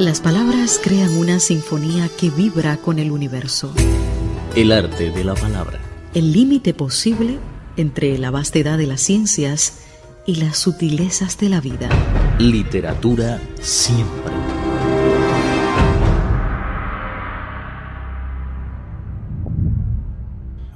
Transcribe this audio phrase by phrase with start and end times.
[0.00, 3.74] Las palabras crean una sinfonía que vibra con el universo.
[4.56, 5.78] El arte de la palabra.
[6.14, 7.38] El límite posible
[7.76, 9.82] entre la vastedad de las ciencias
[10.24, 11.90] y las sutilezas de la vida.
[12.38, 14.32] Literatura siempre.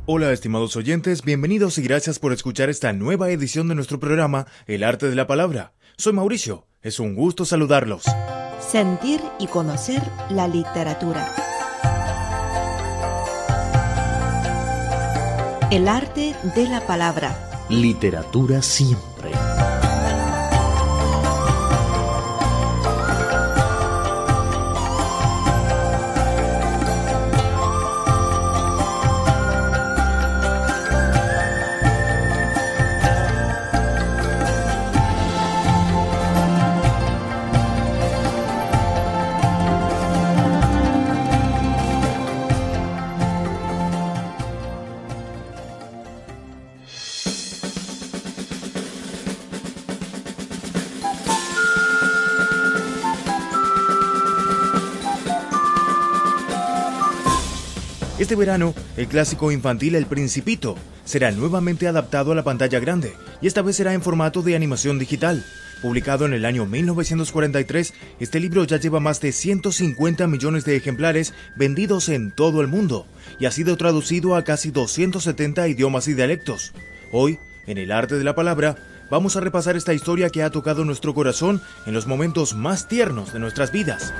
[0.04, 4.84] Hola estimados oyentes, bienvenidos y gracias por escuchar esta nueva edición de nuestro programa El
[4.84, 5.72] arte de la palabra.
[5.96, 8.04] Soy Mauricio, es un gusto saludarlos
[8.71, 11.32] sentir y conocer la literatura.
[15.71, 17.67] El arte de la palabra.
[17.69, 19.14] Literatura siempre.
[58.25, 63.47] Este verano, el clásico infantil El Principito será nuevamente adaptado a la pantalla grande y
[63.47, 65.44] esta vez será en formato de animación digital.
[65.83, 71.34] Publicado en el año 1943, este libro ya lleva más de 150 millones de ejemplares
[71.55, 73.06] vendidos en todo el mundo
[73.39, 76.72] y ha sido traducido a casi 270 idiomas y dialectos.
[77.12, 78.77] Hoy, en el arte de la palabra,
[79.11, 83.34] vamos a repasar esta historia que ha tocado nuestro corazón en los momentos más tiernos
[83.34, 84.14] de nuestras vidas.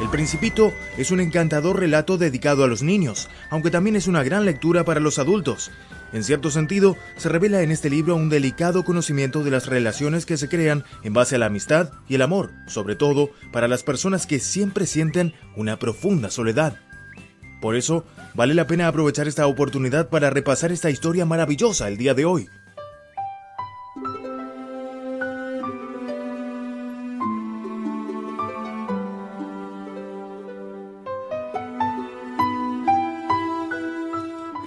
[0.00, 4.46] El Principito es un encantador relato dedicado a los niños, aunque también es una gran
[4.46, 5.70] lectura para los adultos.
[6.14, 10.38] En cierto sentido, se revela en este libro un delicado conocimiento de las relaciones que
[10.38, 14.26] se crean en base a la amistad y el amor, sobre todo para las personas
[14.26, 16.80] que siempre sienten una profunda soledad.
[17.60, 22.14] Por eso, vale la pena aprovechar esta oportunidad para repasar esta historia maravillosa el día
[22.14, 22.48] de hoy.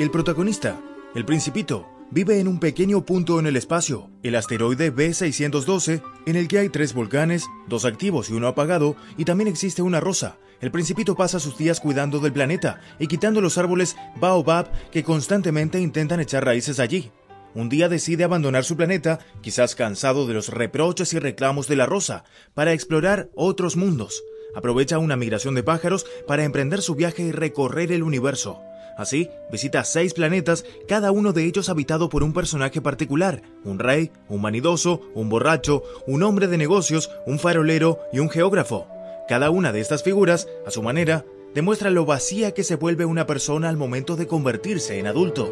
[0.04, 0.82] El protagonista,
[1.16, 6.50] el principito, vive en un pequeño punto en el espacio, el asteroide B612, en el
[6.50, 10.36] que hay tres volcanes, dos activos y uno apagado, y también existe una rosa.
[10.60, 15.80] El principito pasa sus días cuidando del planeta y quitando los árboles baobab que constantemente
[15.80, 17.10] intentan echar raíces allí.
[17.56, 21.86] Un día decide abandonar su planeta, quizás cansado de los reproches y reclamos de la
[21.86, 24.22] rosa, para explorar otros mundos.
[24.54, 28.60] Aprovecha una migración de pájaros para emprender su viaje y recorrer el universo.
[28.98, 34.12] Así, visita seis planetas, cada uno de ellos habitado por un personaje particular, un rey,
[34.28, 38.88] un manidoso, un borracho, un hombre de negocios, un farolero y un geógrafo.
[39.28, 43.26] Cada una de estas figuras, a su manera, demuestra lo vacía que se vuelve una
[43.26, 45.52] persona al momento de convertirse en adulto.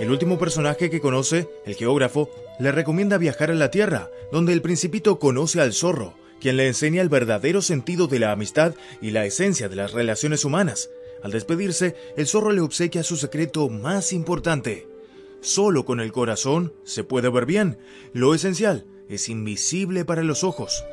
[0.00, 4.62] El último personaje que conoce, el geógrafo, le recomienda viajar a la Tierra, donde el
[4.62, 9.24] principito conoce al zorro, quien le enseña el verdadero sentido de la amistad y la
[9.24, 10.90] esencia de las relaciones humanas.
[11.22, 14.86] Al despedirse, el zorro le obsequia su secreto más importante.
[15.40, 17.78] Solo con el corazón se puede ver bien.
[18.12, 20.84] Lo esencial es invisible para los ojos.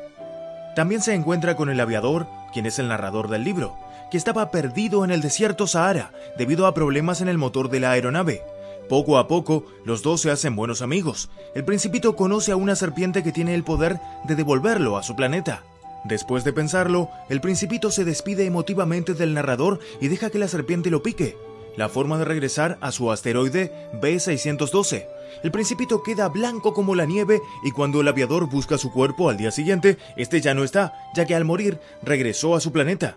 [0.74, 3.74] También se encuentra con el aviador, quien es el narrador del libro,
[4.10, 7.92] que estaba perdido en el desierto Sahara debido a problemas en el motor de la
[7.92, 8.42] aeronave.
[8.88, 11.28] Poco a poco, los dos se hacen buenos amigos.
[11.54, 15.64] El principito conoce a una serpiente que tiene el poder de devolverlo a su planeta.
[16.04, 20.90] Después de pensarlo, el principito se despide emotivamente del narrador y deja que la serpiente
[20.90, 21.36] lo pique.
[21.76, 25.06] La forma de regresar a su asteroide B612.
[25.42, 29.36] El principito queda blanco como la nieve y cuando el aviador busca su cuerpo al
[29.36, 33.16] día siguiente, este ya no está, ya que al morir regresó a su planeta.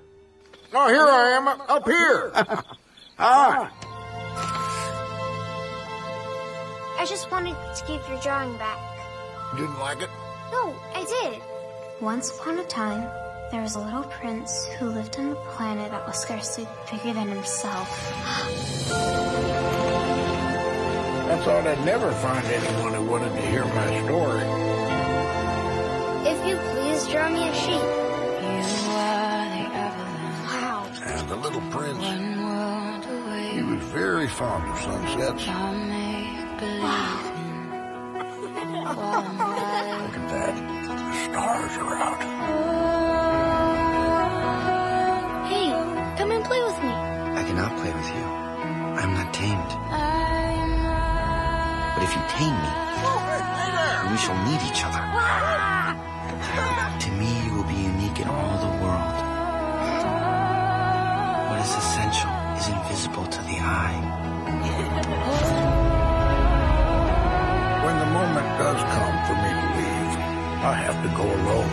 [0.73, 2.31] Oh, here I am, up here.
[3.19, 3.69] ah.
[6.99, 8.77] I just wanted to give your drawing back.
[9.53, 10.09] You Didn't like it?
[10.51, 11.41] No, I did.
[12.01, 13.09] Once upon a time,
[13.51, 17.29] there was a little prince who lived on a planet that was scarcely bigger than
[17.29, 17.87] himself.
[21.31, 24.43] I thought I'd never find anyone who wanted to hear my story.
[26.27, 27.81] If you please, draw me a sheep.
[30.51, 30.91] Wow.
[31.05, 32.03] And the little prince,
[33.53, 35.98] he was very fond of sunsets.
[36.59, 36.67] Look
[40.15, 40.55] at that.
[40.89, 42.21] The stars are out.
[45.47, 45.71] Hey,
[46.17, 46.91] come and play with me.
[46.91, 48.23] I cannot play with you.
[48.99, 49.71] I'm not tamed.
[51.95, 52.71] But if you tame me,
[54.11, 55.08] we shall need each other.
[70.61, 71.69] I have to go alone.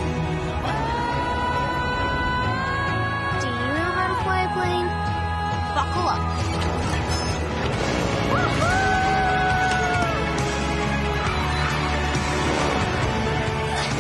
[3.41, 4.87] Do you know how to fly a plane?
[5.75, 6.23] Buckle up.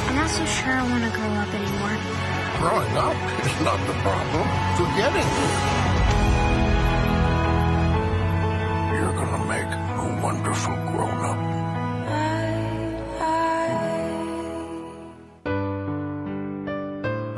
[0.06, 1.98] I'm not so sure I want to grow up anymore.
[2.62, 4.46] Growing up is not the problem.
[4.78, 5.75] Forgetting.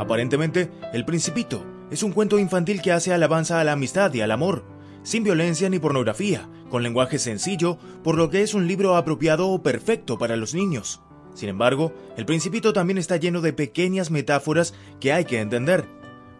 [0.08, 4.30] Aparentemente, El Principito es un cuento infantil que hace alabanza a la amistad y al
[4.30, 4.64] amor,
[5.02, 9.62] sin violencia ni pornografía, con lenguaje sencillo, por lo que es un libro apropiado o
[9.62, 11.02] perfecto para los niños.
[11.34, 15.84] Sin embargo, El Principito también está lleno de pequeñas metáforas que hay que entender.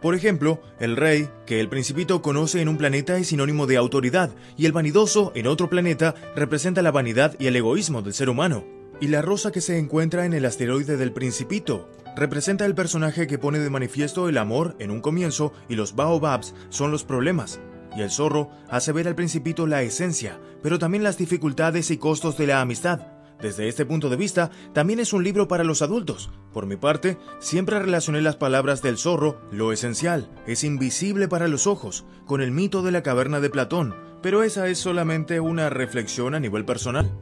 [0.00, 4.30] Por ejemplo, el rey, que el principito conoce en un planeta, es sinónimo de autoridad,
[4.56, 8.64] y el vanidoso, en otro planeta, representa la vanidad y el egoísmo del ser humano.
[8.98, 11.86] Y la rosa que se encuentra en el asteroide del principito
[12.18, 16.54] representa el personaje que pone de manifiesto el amor en un comienzo y los baobabs
[16.68, 17.60] son los problemas.
[17.96, 22.36] Y el zorro hace ver al principito la esencia, pero también las dificultades y costos
[22.36, 23.00] de la amistad.
[23.40, 26.30] Desde este punto de vista, también es un libro para los adultos.
[26.52, 31.68] Por mi parte, siempre relacioné las palabras del zorro, lo esencial, es invisible para los
[31.68, 36.34] ojos, con el mito de la caverna de Platón, pero esa es solamente una reflexión
[36.34, 37.12] a nivel personal.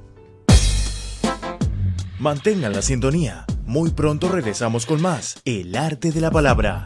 [2.19, 3.44] Mantengan la sintonía.
[3.66, 5.42] Muy pronto regresamos con más.
[5.44, 6.84] El arte de la palabra.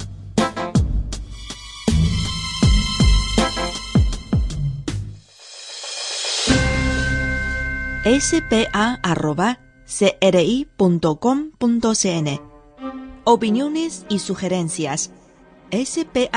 [8.03, 9.31] spa.cri.com.cn
[13.25, 15.11] Opiniones y sugerencias
[15.71, 16.31] spa.cri.com.cn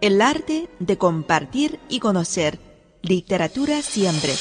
[0.00, 2.58] El arte de compartir y conocer.
[3.02, 4.32] Literatura siempre.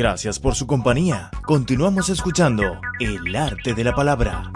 [0.00, 1.30] Gracias por su compañía.
[1.44, 4.50] Continuamos escuchando El arte de la palabra.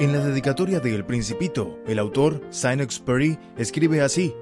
[0.00, 4.34] En la dedicatoria de El Principito, el autor, Saint-Exupéry, escribe así: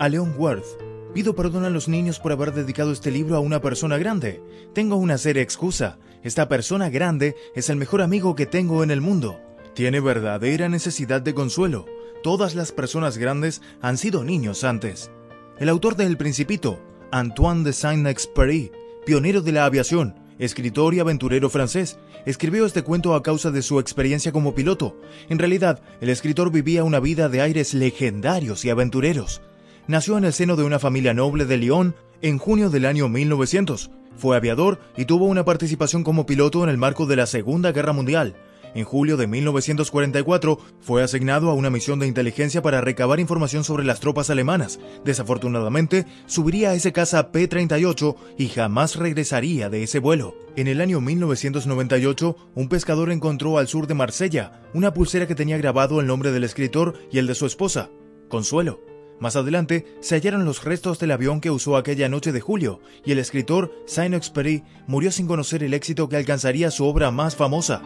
[0.00, 0.66] A Leon Worth,
[1.14, 4.42] pido perdón a los niños por haber dedicado este libro a una persona grande.
[4.74, 6.00] Tengo una seria excusa.
[6.24, 9.38] Esta persona grande es el mejor amigo que tengo en el mundo.
[9.74, 11.86] Tiene verdadera necesidad de consuelo.
[12.22, 15.10] Todas las personas grandes han sido niños antes.
[15.58, 16.78] El autor de El Principito,
[17.10, 18.70] Antoine de Saint-Exupéry,
[19.06, 23.80] pionero de la aviación, escritor y aventurero francés, escribió este cuento a causa de su
[23.80, 24.96] experiencia como piloto.
[25.28, 29.40] En realidad, el escritor vivía una vida de aires legendarios y aventureros.
[29.86, 33.90] Nació en el seno de una familia noble de Lyon en junio del año 1900.
[34.16, 37.92] Fue aviador y tuvo una participación como piloto en el marco de la Segunda Guerra
[37.92, 38.36] Mundial.
[38.74, 43.84] En julio de 1944 fue asignado a una misión de inteligencia para recabar información sobre
[43.84, 44.80] las tropas alemanas.
[45.04, 50.34] Desafortunadamente, subiría a ese caza P-38 y jamás regresaría de ese vuelo.
[50.56, 55.58] En el año 1998, un pescador encontró al sur de Marsella una pulsera que tenía
[55.58, 57.90] grabado el nombre del escritor y el de su esposa,
[58.28, 58.80] Consuelo.
[59.20, 63.12] Más adelante se hallaron los restos del avión que usó aquella noche de julio, y
[63.12, 67.82] el escritor Saint-Exupéry murió sin conocer el éxito que alcanzaría su obra más famosa.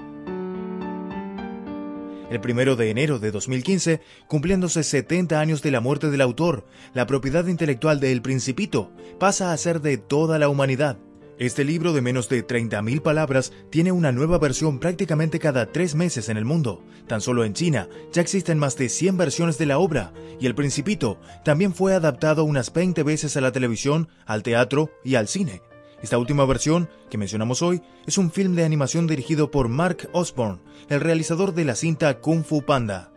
[2.30, 7.06] El primero de enero de 2015, cumpliéndose 70 años de la muerte del autor, la
[7.06, 8.90] propiedad intelectual de El Principito
[9.20, 10.98] pasa a ser de toda la humanidad.
[11.38, 16.28] Este libro de menos de 30.000 palabras tiene una nueva versión prácticamente cada tres meses
[16.28, 16.82] en el mundo.
[17.06, 20.54] Tan solo en China ya existen más de 100 versiones de la obra, y El
[20.54, 25.60] Principito también fue adaptado unas 20 veces a la televisión, al teatro y al cine.
[26.02, 30.60] Esta última versión, que mencionamos hoy, es un film de animación dirigido por Mark Osborne,
[30.88, 33.12] el realizador de la cinta Kung Fu Panda.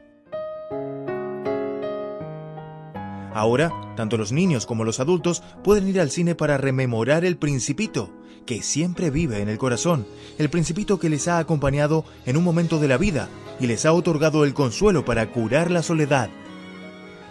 [3.33, 8.11] Ahora, tanto los niños como los adultos pueden ir al cine para rememorar el principito,
[8.45, 10.07] que siempre vive en el corazón,
[10.37, 13.93] el principito que les ha acompañado en un momento de la vida y les ha
[13.93, 16.29] otorgado el consuelo para curar la soledad.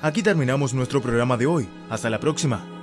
[0.00, 1.68] Aquí terminamos nuestro programa de hoy.
[1.90, 2.77] Hasta la próxima.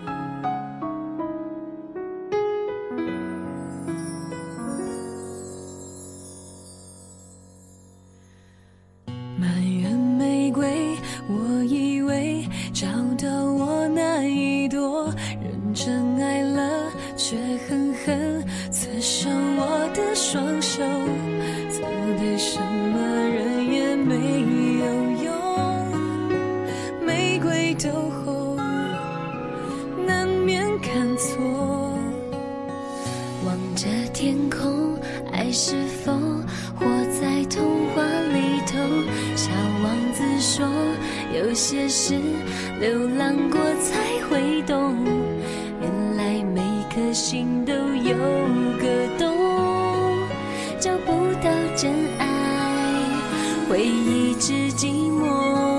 [53.75, 55.74] 回忆之寂寞。